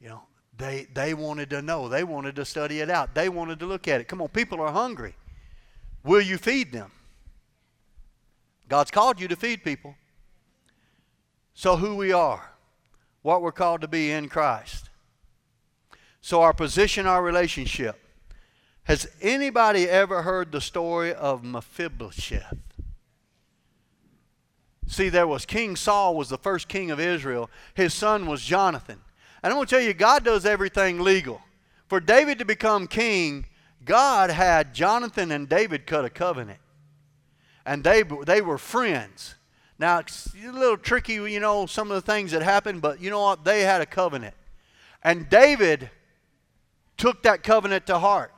[0.00, 0.22] you know,
[0.56, 3.86] they they wanted to know, they wanted to study it out, they wanted to look
[3.88, 4.08] at it.
[4.08, 5.14] Come on, people are hungry.
[6.02, 6.90] Will you feed them?
[8.70, 9.96] God's called you to feed people.
[11.54, 12.52] So who we are,
[13.20, 14.88] what we're called to be in Christ.
[16.20, 18.00] So our position, our relationship.
[18.84, 22.56] Has anybody ever heard the story of Mephibosheth?
[24.86, 27.50] See, there was King Saul was the first king of Israel.
[27.74, 29.00] His son was Jonathan.
[29.42, 31.42] And I'm going to tell you, God does everything legal.
[31.88, 33.46] For David to become king,
[33.84, 36.60] God had Jonathan and David cut a covenant.
[37.70, 39.36] And they, they were friends.
[39.78, 43.10] Now, it's a little tricky, you know, some of the things that happened, but you
[43.10, 43.44] know what?
[43.44, 44.34] They had a covenant.
[45.04, 45.88] And David
[46.96, 48.32] took that covenant to heart.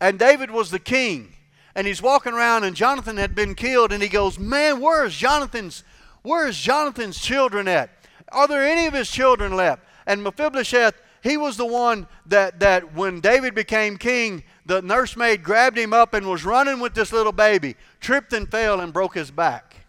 [0.00, 1.32] And David was the king.
[1.74, 3.92] And he's walking around, and Jonathan had been killed.
[3.92, 5.82] And he goes, Man, where's Jonathan's,
[6.22, 7.90] where's Jonathan's children at?
[8.30, 9.82] Are there any of his children left?
[10.06, 15.78] And Mephibosheth, he was the one that, that when David became king, the nursemaid grabbed
[15.78, 19.30] him up and was running with this little baby, tripped and fell and broke his
[19.30, 19.86] back.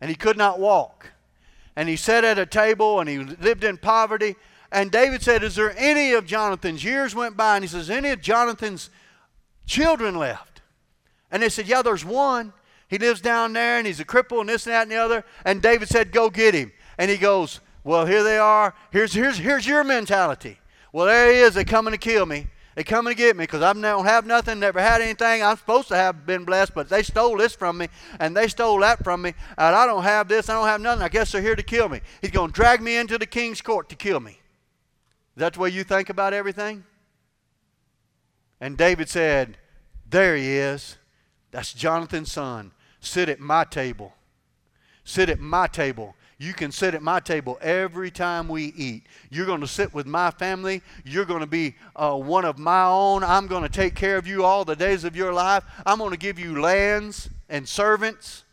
[0.00, 1.12] And he could not walk.
[1.76, 4.36] And he sat at a table and he lived in poverty.
[4.70, 7.56] And David said, Is there any of Jonathan's years went by?
[7.56, 8.90] And he says, Any of Jonathan's
[9.66, 10.62] children left.
[11.30, 12.52] And they said, Yeah, there's one.
[12.88, 15.24] He lives down there and he's a cripple and this and that and the other.
[15.44, 16.72] And David said, Go get him.
[16.96, 18.74] And he goes, Well, here they are.
[18.90, 20.58] Here's, here's, here's your mentality.
[20.92, 21.54] Well, there he is.
[21.54, 22.48] They're coming to kill me.
[22.74, 25.42] They're coming to get me because I don't have nothing, never had anything.
[25.42, 27.88] I'm supposed to have been blessed, but they stole this from me
[28.20, 29.32] and they stole that from me.
[29.56, 30.50] And I don't have this.
[30.50, 31.02] I don't have nothing.
[31.02, 32.02] I guess they're here to kill me.
[32.20, 34.32] He's going to drag me into the king's court to kill me.
[34.32, 36.84] Is that the way you think about everything?
[38.60, 39.56] And David said,
[40.06, 40.98] There he is.
[41.52, 42.72] That's Jonathan's son.
[43.00, 44.12] Sit at my table.
[45.04, 46.16] Sit at my table.
[46.40, 49.06] You can sit at my table every time we eat.
[49.28, 50.82] You're going to sit with my family.
[51.04, 53.24] You're going to be uh, one of my own.
[53.24, 55.64] I'm going to take care of you all the days of your life.
[55.84, 58.44] I'm going to give you lands and servants.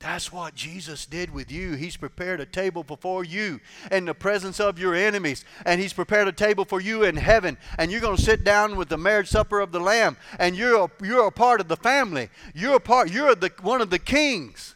[0.00, 1.72] That's what Jesus did with you.
[1.72, 3.58] He's prepared a table before you
[3.90, 5.46] in the presence of your enemies.
[5.64, 7.56] And He's prepared a table for you in heaven.
[7.78, 10.18] And you're going to sit down with the marriage supper of the Lamb.
[10.38, 12.28] And you're a, you're a part of the family.
[12.54, 14.74] You're a part, you're the, one of the kings.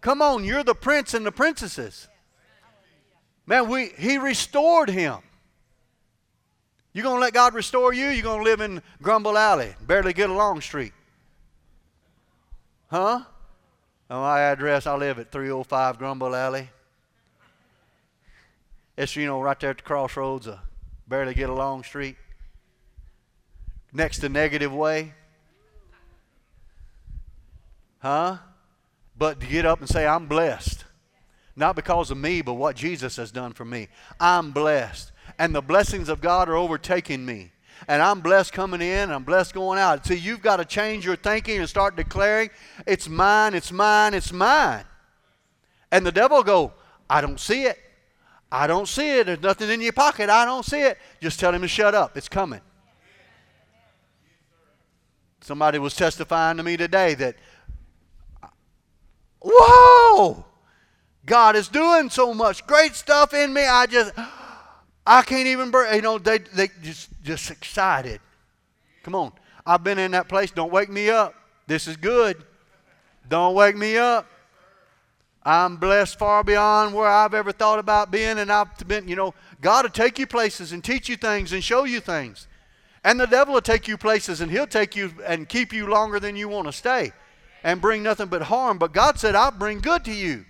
[0.00, 2.08] Come on, you're the prince and the princesses.
[3.46, 5.18] Man, we, He restored him.
[6.92, 8.08] You going to let God restore you?
[8.08, 10.92] You're going to live in Grumble Alley, barely get along street.
[12.88, 13.22] Huh?
[14.10, 16.70] On my address, I live at 305 Grumble Alley.
[18.96, 20.58] It's, you know, right there at the crossroads of
[21.06, 22.16] Barely Get Along Street.
[23.92, 25.14] Next to Negative Way.
[28.00, 28.38] Huh?
[29.18, 30.84] But to get up and say, I'm blessed.
[31.56, 33.88] Not because of me, but what Jesus has done for me.
[34.20, 35.10] I'm blessed.
[35.38, 37.50] And the blessings of God are overtaking me
[37.86, 40.04] and I'm blessed coming in and I'm blessed going out.
[40.06, 42.50] See, you've got to change your thinking and start declaring,
[42.86, 44.84] it's mine, it's mine, it's mine.
[45.92, 46.72] And the devil go,
[47.08, 47.78] I don't see it.
[48.50, 49.26] I don't see it.
[49.26, 50.30] There's nothing in your pocket.
[50.30, 50.98] I don't see it.
[51.20, 52.16] Just tell him to shut up.
[52.16, 52.60] It's coming.
[55.40, 57.36] Somebody was testifying to me today that,
[59.40, 60.44] whoa,
[61.24, 63.66] God is doing so much great stuff in me.
[63.66, 64.12] I just,
[65.06, 68.20] I can't even, you know, they, they just, just excited.
[69.02, 69.32] Come on.
[69.64, 70.50] I've been in that place.
[70.50, 71.34] Don't wake me up.
[71.66, 72.42] This is good.
[73.28, 74.26] Don't wake me up.
[75.42, 79.34] I'm blessed far beyond where I've ever thought about being, and I've been, you know,
[79.60, 82.46] God will take you places and teach you things and show you things.
[83.04, 86.20] And the devil will take you places and he'll take you and keep you longer
[86.20, 87.12] than you want to stay
[87.68, 88.78] and bring nothing but harm.
[88.78, 90.46] But God said, I'll bring good to you.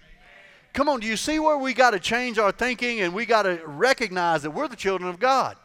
[0.72, 3.42] Come on, do you see where we got to change our thinking and we got
[3.42, 5.56] to recognize that we're the children of God?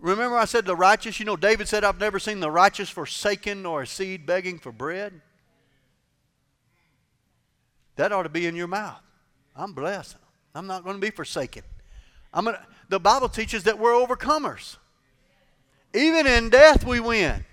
[0.00, 1.18] Remember, I said the righteous?
[1.18, 4.70] You know, David said, I've never seen the righteous forsaken nor a seed begging for
[4.70, 5.20] bread.
[7.96, 9.00] That ought to be in your mouth.
[9.56, 10.18] I'm blessed.
[10.54, 11.64] I'm not going to be forsaken.
[12.32, 14.76] I'm gonna, the Bible teaches that we're overcomers.
[15.92, 17.44] Even in death, we win.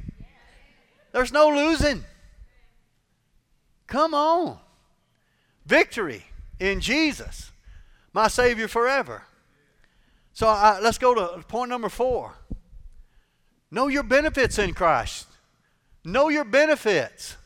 [1.16, 2.04] There's no losing.
[3.88, 4.58] Come on.
[5.66, 6.26] Victory
[6.60, 7.52] in Jesus,
[8.12, 9.24] my Savior forever.
[10.34, 12.34] So uh, let's go to point number four.
[13.72, 15.28] Know your benefits in Christ.
[16.04, 17.38] Know your benefits.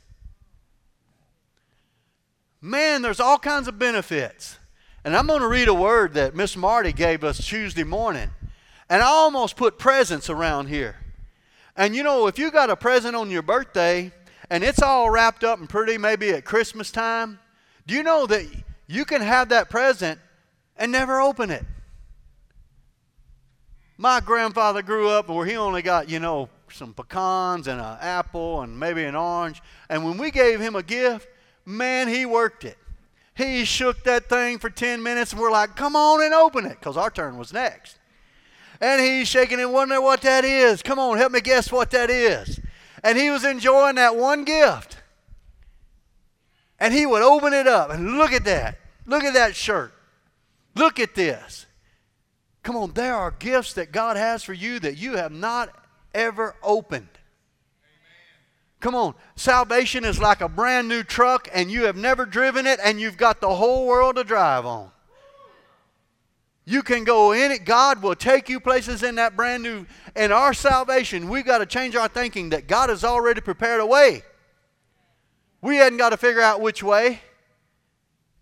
[2.62, 4.58] Man, there's all kinds of benefits.
[5.04, 8.32] And I'm going to read a word that Miss Marty gave us Tuesday morning.
[8.90, 10.96] And I almost put presents around here.
[11.80, 14.12] And you know, if you got a present on your birthday
[14.50, 17.40] and it's all wrapped up and pretty, maybe at Christmas time,
[17.88, 18.46] do you know that
[18.88, 20.20] you can have that present
[20.76, 21.64] and never open it?
[23.98, 28.62] My grandfather grew up where he only got, you know, some pecans and an apple
[28.62, 29.62] and maybe an orange.
[29.90, 31.30] And when we gave him a gift,
[31.66, 32.78] man, he worked it.
[33.36, 36.78] He shook that thing for 10 minutes, and we're like, come on and open it,
[36.78, 37.99] because our turn was next.
[38.82, 40.82] And he's shaking and wondering what that is.
[40.82, 42.60] Come on, help me guess what that is.
[43.04, 44.98] And he was enjoying that one gift.
[46.80, 48.80] And he would open it up and look at that.
[49.06, 49.94] Look at that shirt.
[50.76, 51.66] Look at this.
[52.64, 55.70] Come on, there are gifts that God has for you that you have not
[56.14, 57.10] ever opened.
[58.80, 59.16] Come on.
[59.36, 63.18] Salvation is like a brand new truck and you have never driven it and you've
[63.18, 64.92] got the whole world to drive on.
[66.70, 67.66] You can go in it.
[67.66, 69.88] God will take you places in that brand new.
[70.16, 73.88] In our salvation, we've got to change our thinking that God has already prepared a
[73.88, 74.22] way.
[75.64, 77.22] We hadn't got to figure out which way.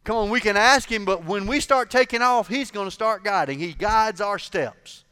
[0.04, 2.92] Come on, we can ask Him, but when we start taking off, He's going to
[2.92, 3.60] start guiding.
[3.60, 5.06] He guides our steps.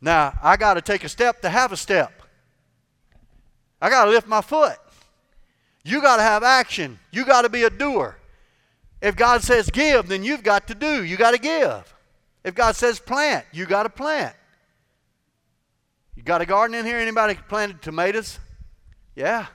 [0.00, 2.22] Now, I got to take a step to have a step.
[3.80, 4.78] I got to lift my foot.
[5.84, 6.98] You got to have action.
[7.12, 8.16] You got to be a doer.
[9.04, 11.04] If God says give, then you've got to do.
[11.04, 11.94] You got to give.
[12.42, 14.34] If God says plant, you got to plant.
[16.16, 16.96] You got a garden in here?
[16.96, 18.38] Anybody planted tomatoes?
[19.14, 19.48] Yeah.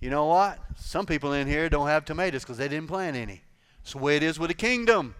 [0.00, 0.58] You know what?
[0.74, 3.42] Some people in here don't have tomatoes because they didn't plant any.
[3.82, 5.14] That's the way it is with the kingdom.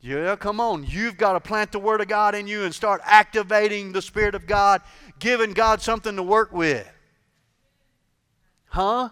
[0.00, 0.84] Yeah, come on.
[0.84, 4.36] You've got to plant the Word of God in you and start activating the Spirit
[4.36, 4.80] of God,
[5.18, 6.88] giving God something to work with.
[8.66, 9.08] Huh?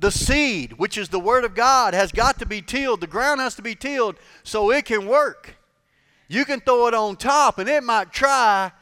[0.00, 3.02] The seed, which is the Word of God, has got to be tilled.
[3.02, 5.56] The ground has to be tilled so it can work.
[6.26, 8.72] You can throw it on top and it might try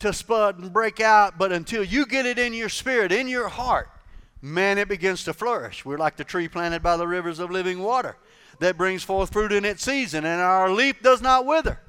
[0.00, 3.48] to spud and break out, but until you get it in your spirit, in your
[3.48, 3.88] heart,
[4.42, 5.84] man, it begins to flourish.
[5.84, 8.16] We're like the tree planted by the rivers of living water
[8.58, 11.80] that brings forth fruit in its season, and our leaf does not wither.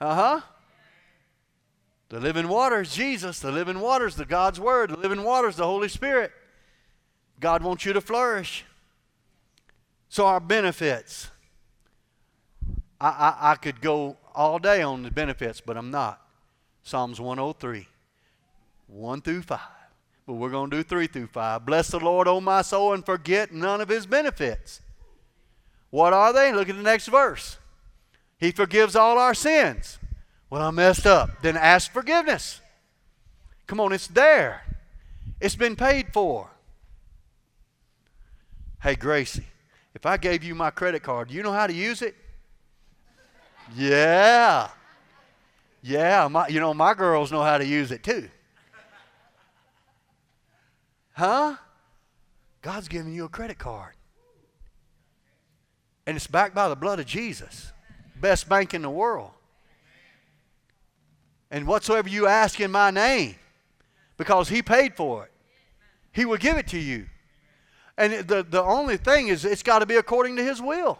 [0.00, 0.40] Uh huh.
[2.08, 3.40] The living water is Jesus.
[3.40, 4.90] The living water is the God's Word.
[4.90, 6.32] The living water is the Holy Spirit.
[7.40, 8.64] God wants you to flourish.
[10.08, 11.30] So, our benefits.
[13.00, 16.20] I, I, I could go all day on the benefits, but I'm not.
[16.82, 17.86] Psalms 103,
[18.86, 19.60] 1 through 5.
[20.26, 21.66] But we're going to do 3 through 5.
[21.66, 24.80] Bless the Lord, O my soul, and forget none of his benefits
[25.96, 26.52] what are they?
[26.52, 27.58] Look at the next verse.
[28.38, 29.98] He forgives all our sins.
[30.50, 31.42] Well, I messed up.
[31.42, 32.60] Then ask forgiveness.
[33.66, 34.62] Come on, it's there.
[35.40, 36.50] It's been paid for.
[38.82, 39.46] Hey, Gracie,
[39.94, 42.14] if I gave you my credit card, do you know how to use it?
[43.74, 44.68] Yeah.
[45.82, 48.28] Yeah, my, you know, my girls know how to use it too.
[51.12, 51.56] Huh?
[52.60, 53.94] God's giving you a credit card.
[56.06, 57.72] And it's backed by the blood of Jesus.
[58.20, 59.30] Best bank in the world.
[61.50, 63.36] And whatsoever you ask in my name,
[64.16, 65.32] because he paid for it,
[66.12, 67.06] he will give it to you.
[67.98, 70.98] And the, the only thing is, it's got to be according to his will.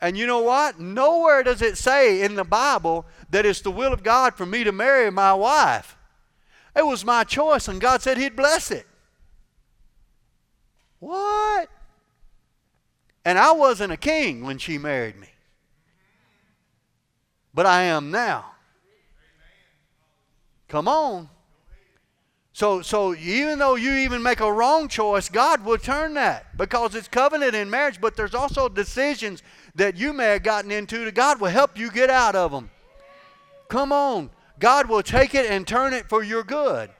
[0.00, 0.80] And you know what?
[0.80, 4.64] Nowhere does it say in the Bible that it's the will of God for me
[4.64, 5.96] to marry my wife.
[6.74, 8.86] It was my choice, and God said He'd bless it.
[10.98, 11.68] What?
[13.24, 15.28] And I wasn't a king when she married me.
[17.54, 18.52] But I am now.
[20.68, 21.28] Come on.
[22.54, 26.94] So, so even though you even make a wrong choice, God will turn that because
[26.94, 29.42] it's covenant in marriage, but there's also decisions
[29.74, 32.70] that you may have gotten into that God will help you get out of them.
[33.68, 34.28] Come on.
[34.58, 36.90] God will take it and turn it for your good.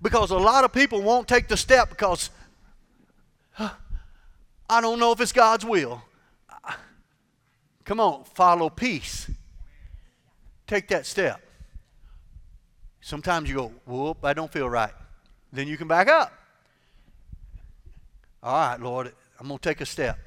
[0.00, 2.30] Because a lot of people won't take the step because
[3.58, 6.02] I don't know if it's God's will.
[7.84, 9.30] Come on, follow peace.
[10.66, 11.40] Take that step.
[13.06, 14.90] Sometimes you go, whoop, I don't feel right.
[15.52, 16.32] Then you can back up.
[18.42, 20.18] All right, Lord, I'm going to take a step.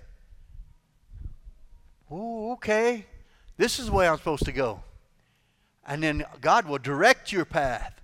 [2.09, 3.05] Oh, okay.
[3.57, 4.82] This is the way I'm supposed to go.
[5.86, 7.99] And then God will direct your path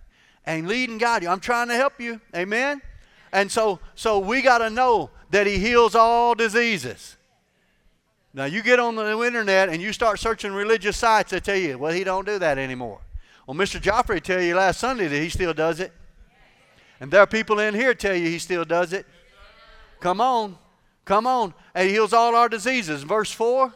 [0.45, 1.30] and lead and guide you.
[1.30, 2.19] I'm trying to help you.
[2.36, 2.82] Amen.
[3.32, 7.15] And so so we got to know that he heals all diseases.
[8.34, 11.78] Now you get on the internet and you start searching religious sites that tell you,
[11.78, 12.99] well, he don't do that anymore.
[13.45, 13.79] Well, Mr.
[13.79, 15.93] Joffrey tell you last Sunday that he still does it.
[16.99, 19.05] And there are people in here tell you he still does it.
[19.99, 20.57] Come on.
[21.03, 21.53] Come on.
[21.73, 23.03] And he heals all our diseases.
[23.03, 23.71] Verse 4.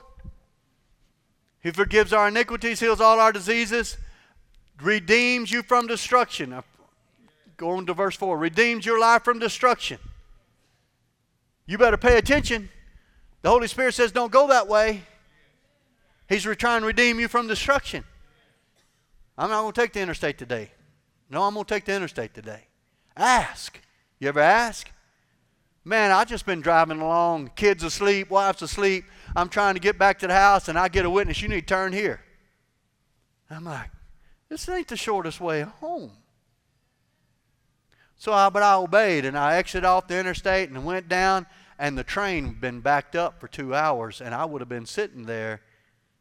[1.61, 3.97] He forgives our iniquities, heals all our diseases,
[4.81, 6.55] redeems you from destruction.
[7.57, 8.37] Go on to verse 4.
[8.37, 9.99] Redeems your life from destruction.
[11.65, 12.69] You better pay attention.
[13.41, 15.01] The Holy Spirit says, don't go that way.
[16.29, 18.05] He's trying to redeem you from destruction.
[19.39, 20.69] I'm not going to take the interstate today.
[21.29, 22.67] No, I'm going to take the interstate today.
[23.15, 23.79] Ask.
[24.19, 24.91] You ever ask?
[25.85, 29.05] Man, I just been driving along, kids asleep, wife's asleep.
[29.37, 31.41] I'm trying to get back to the house, and I get a witness.
[31.41, 32.19] You need to turn here.
[33.49, 33.89] I'm like,
[34.49, 36.11] this ain't the shortest way home.
[38.17, 41.47] So I, but I obeyed, and I exited off the interstate and went down,
[41.79, 45.23] and the train been backed up for two hours, and I would have been sitting
[45.23, 45.61] there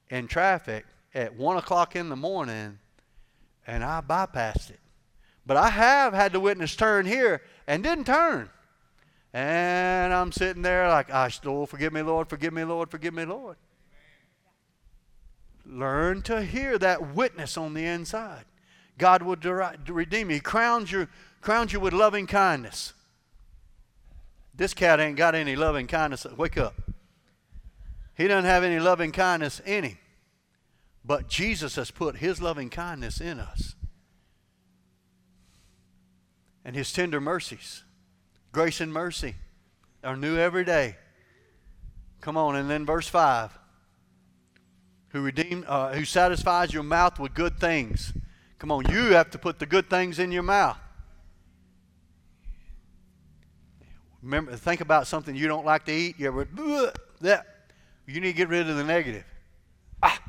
[0.09, 2.79] in traffic at one o'clock in the morning
[3.69, 4.81] and I bypassed it.
[5.47, 8.49] But I have had the witness turn here and didn't turn.
[9.33, 13.27] And I'm sitting there like, I still forgive me, Lord, forgive me, Lord, forgive me,
[13.27, 13.57] Lord.
[15.67, 18.47] Learn to hear that witness on the inside.
[18.97, 19.37] God will
[19.87, 20.37] redeem you.
[20.37, 21.07] He crowns you,
[21.43, 22.95] crowns you with loving kindness.
[24.55, 26.27] This cat ain't got any loving kindness.
[26.37, 26.75] Wake up.
[28.17, 29.99] He doesn't have any loving kindness in him.
[31.09, 33.75] But Jesus has put his loving kindness in us
[36.67, 37.83] and his tender mercies.
[38.53, 39.37] Grace and mercy
[40.05, 40.97] are new every day.
[42.21, 43.59] Come on, and then verse 5
[45.09, 48.13] who redeem, uh, who satisfies your mouth with good things.
[48.59, 50.77] Come on, you have to put the good things in your mouth.
[54.23, 56.17] Remember, think about something you don't like to eat.
[56.19, 56.47] You ever
[57.23, 57.47] that
[58.07, 59.25] you need to get rid of the negative.
[60.03, 60.21] Ah,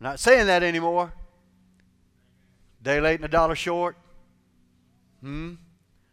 [0.00, 1.12] I'm not saying that anymore.
[2.82, 3.96] Day late and a dollar short.
[5.20, 5.54] Hmm?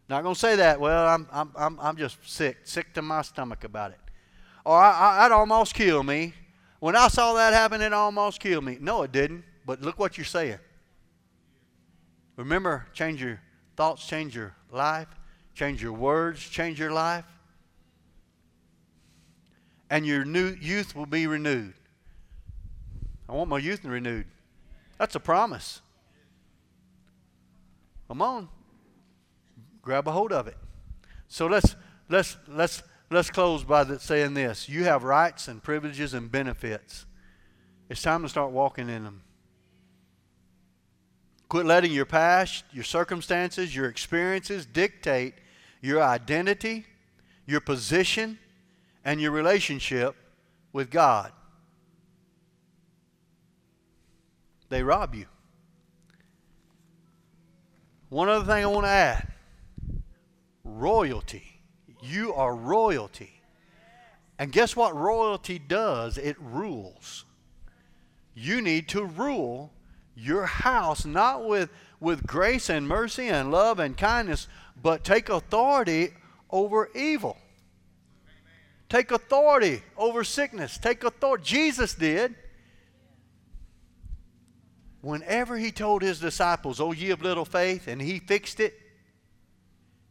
[0.10, 0.80] Not going to say that.
[0.80, 4.00] Well, I'm, I'm, I'm, I'm just sick, sick to my stomach about it.
[4.64, 6.34] Or I, would almost kill me.
[6.80, 8.78] When I saw that happen, it almost killed me.
[8.80, 9.44] No, it didn't.
[9.66, 10.60] But look what you're saying.
[12.36, 13.42] Remember, change your
[13.78, 15.08] thoughts, change your life,
[15.54, 17.26] change your words, change your life.
[19.90, 21.74] And your new youth will be renewed.
[23.28, 24.26] I want my youth renewed.
[24.98, 25.82] That's a promise.
[28.08, 28.50] Come on.
[29.82, 30.58] Grab a hold of it.
[31.28, 31.76] So let's
[32.10, 34.70] let's let's let's close by the, saying this.
[34.70, 37.06] You have rights and privileges and benefits.
[37.90, 39.22] It's time to start walking in them.
[41.50, 45.36] Quit letting your past, your circumstances, your experiences dictate
[45.86, 46.86] your identity,
[47.46, 48.40] your position,
[49.04, 50.16] and your relationship
[50.74, 51.32] with God.
[54.70, 55.26] They rob you.
[58.10, 59.28] One other thing I want to add
[60.64, 61.62] royalty.
[62.02, 63.42] You are royalty.
[64.38, 66.18] And guess what royalty does?
[66.18, 67.26] It rules.
[68.34, 69.72] You need to rule
[70.16, 74.48] your house not with, with grace and mercy and love and kindness,
[74.82, 76.14] but take authority
[76.50, 77.38] over evil.
[78.90, 80.78] Take authority over sickness.
[80.78, 81.44] Take authority.
[81.44, 82.36] Jesus did
[85.06, 88.74] whenever he told his disciples, Oh, ye of little faith, and he fixed it,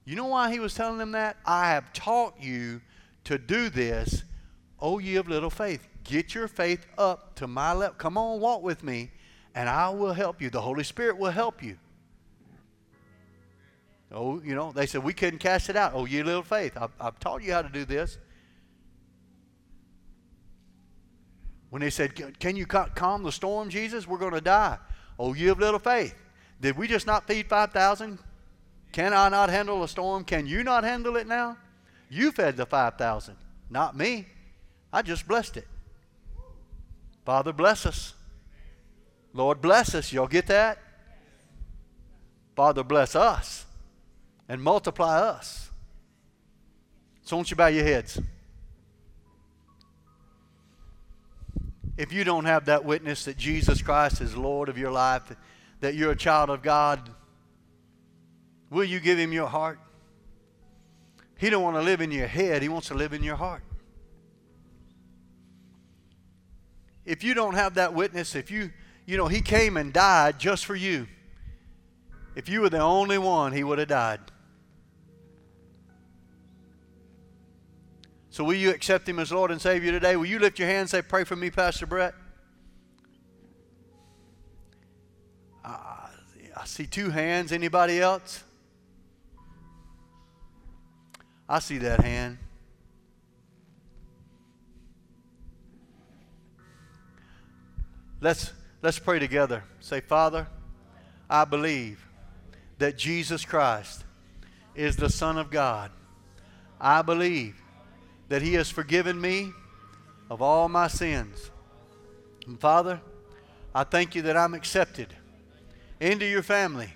[0.04, 1.36] you know why he was telling them that?
[1.44, 2.80] I have taught you
[3.24, 4.22] to do this,
[4.78, 5.88] oh, ye of little faith.
[6.04, 7.96] Get your faith up to my level.
[7.96, 9.10] Come on, walk with me,
[9.54, 10.48] and I will help you.
[10.48, 11.76] The Holy Spirit will help you.
[14.12, 15.92] Oh, you know, they said, We couldn't cast it out.
[15.94, 16.76] Oh, ye little faith.
[16.80, 18.18] I've, I've taught you how to do this.
[21.74, 24.06] When they said, Can you calm the storm, Jesus?
[24.06, 24.78] We're going to die.
[25.18, 26.14] Oh, you have little faith.
[26.60, 28.16] Did we just not feed 5,000?
[28.92, 30.22] can I not handle a storm?
[30.22, 31.56] Can you not handle it now?
[32.08, 33.34] You fed the 5,000,
[33.70, 34.26] not me.
[34.92, 35.66] I just blessed it.
[37.24, 38.14] Father, bless us.
[39.32, 40.12] Lord, bless us.
[40.12, 40.78] Y'all get that?
[42.54, 43.66] Father, bless us
[44.48, 45.72] and multiply us.
[47.24, 48.20] So, won't you bow your heads?
[51.96, 55.34] If you don't have that witness that Jesus Christ is Lord of your life,
[55.80, 57.10] that you're a child of God,
[58.70, 59.78] will you give him your heart?
[61.38, 63.62] He don't want to live in your head, he wants to live in your heart.
[67.04, 68.70] If you don't have that witness, if you,
[69.06, 71.06] you know, he came and died just for you.
[72.34, 74.20] If you were the only one, he would have died.
[78.34, 80.16] So, will you accept him as Lord and Savior today?
[80.16, 82.14] Will you lift your hand and say, Pray for me, Pastor Brett?
[85.64, 86.08] I,
[86.56, 87.52] I see two hands.
[87.52, 88.42] Anybody else?
[91.48, 92.38] I see that hand.
[98.20, 99.62] Let's, let's pray together.
[99.78, 100.48] Say, Father,
[101.30, 102.04] I believe
[102.78, 104.02] that Jesus Christ
[104.74, 105.92] is the Son of God.
[106.80, 107.60] I believe
[108.28, 109.52] that He has forgiven me
[110.30, 111.50] of all my sins.
[112.46, 113.00] And Father,
[113.74, 115.14] I thank you that I'm accepted
[116.00, 116.90] into your family,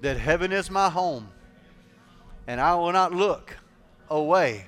[0.00, 1.28] that heaven is my home,
[2.46, 3.56] and I will not look
[4.08, 4.66] away,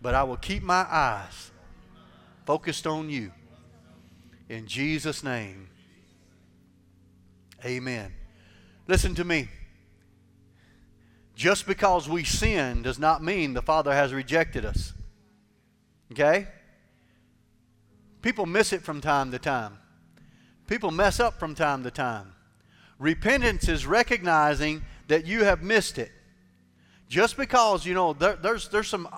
[0.00, 1.50] but I will keep my eyes
[2.46, 3.32] focused on you.
[4.48, 5.68] In Jesus' name,
[7.64, 8.12] amen.
[8.88, 9.48] Listen to me.
[11.36, 14.92] Just because we sin does not mean the Father has rejected us.
[16.12, 16.46] Okay?
[18.22, 19.78] People miss it from time to time.
[20.66, 22.32] People mess up from time to time.
[22.98, 26.12] Repentance is recognizing that you have missed it.
[27.08, 29.08] Just because, you know, there, there's, there's some,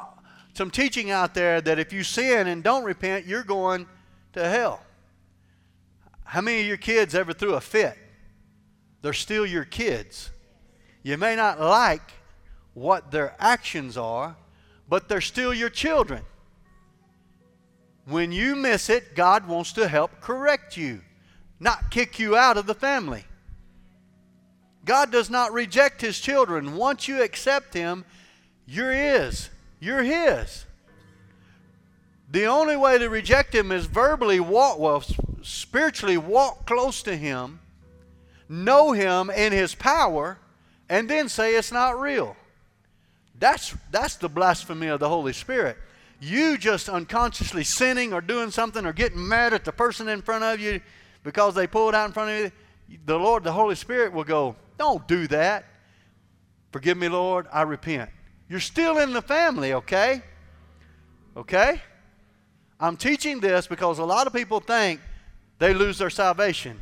[0.54, 3.86] some teaching out there that if you sin and don't repent, you're going
[4.32, 4.82] to hell.
[6.24, 7.98] How many of your kids ever threw a fit?
[9.02, 10.30] They're still your kids.
[11.02, 12.12] You may not like
[12.72, 14.36] what their actions are,
[14.88, 16.22] but they're still your children.
[18.04, 21.00] When you miss it, God wants to help correct you,
[21.60, 23.24] not kick you out of the family.
[24.84, 26.74] God does not reject his children.
[26.74, 28.04] Once you accept him,
[28.66, 29.48] you're his.
[29.78, 30.64] You're his.
[32.30, 35.04] The only way to reject him is verbally walk, well,
[35.42, 37.60] spiritually walk close to him,
[38.48, 40.38] know him in his power,
[40.88, 42.36] and then say it's not real.
[43.38, 45.76] That's, that's the blasphemy of the Holy Spirit
[46.22, 50.44] you just unconsciously sinning or doing something or getting mad at the person in front
[50.44, 50.80] of you
[51.24, 52.52] because they pulled out in front of
[52.88, 55.64] you, the Lord, the Holy Spirit will go, Don't do that.
[56.70, 58.08] Forgive me, Lord, I repent.
[58.48, 60.22] You're still in the family, okay?
[61.36, 61.82] Okay?
[62.78, 65.00] I'm teaching this because a lot of people think
[65.58, 66.80] they lose their salvation.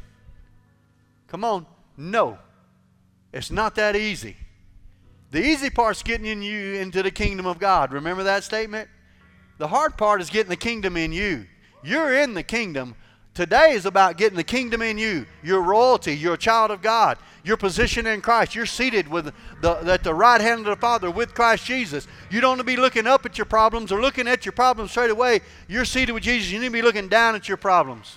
[1.29, 1.67] Come on.
[1.97, 2.39] No.
[3.33, 4.37] It's not that easy.
[5.31, 7.93] The easy part's getting you into the kingdom of God.
[7.93, 8.89] Remember that statement?
[9.61, 11.45] The hard part is getting the kingdom in you.
[11.85, 12.95] You're in the kingdom.
[13.35, 15.27] Today is about getting the kingdom in you.
[15.43, 16.17] Your royalty.
[16.17, 17.19] You're a child of God.
[17.45, 18.55] Your position in Christ.
[18.55, 22.09] You're seated with the, at the right hand of the Father with Christ Jesus.
[22.31, 24.93] You don't want to be looking up at your problems or looking at your problems
[24.93, 25.41] straight away.
[25.69, 26.51] You're seated with Jesus.
[26.51, 28.17] You need to be looking down at your problems.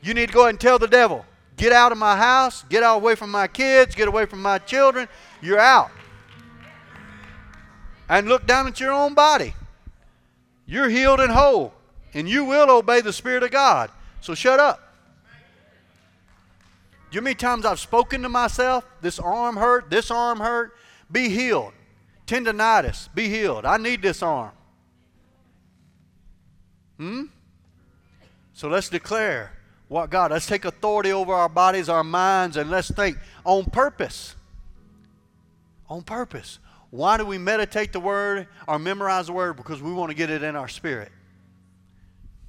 [0.00, 1.26] You need to go ahead and tell the devil,
[1.58, 4.56] get out of my house, get out away from my kids, get away from my
[4.56, 5.08] children.
[5.42, 5.90] You're out.
[8.08, 9.52] And look down at your own body.
[10.68, 11.72] You're healed and whole,
[12.12, 13.90] and you will obey the Spirit of God.
[14.20, 14.92] So shut up.
[17.10, 18.84] Do you know how many times I've spoken to myself?
[19.00, 20.74] This arm hurt, this arm hurt.
[21.10, 21.72] Be healed.
[22.26, 23.64] Tendonitis, be healed.
[23.64, 24.50] I need this arm.
[26.98, 27.22] Hmm?
[28.52, 29.52] So let's declare
[29.88, 33.16] what God, let's take authority over our bodies, our minds, and let's think
[33.46, 34.36] on purpose.
[35.88, 36.58] On purpose.
[36.90, 39.56] Why do we meditate the Word or memorize the Word?
[39.56, 41.12] Because we want to get it in our spirit.